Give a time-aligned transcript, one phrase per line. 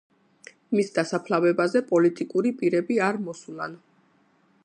[0.77, 3.77] მის დასაფლავებაზე პოლიტიკური პირები არ მოსულან.